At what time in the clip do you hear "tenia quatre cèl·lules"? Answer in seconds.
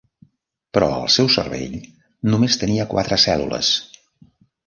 2.63-3.73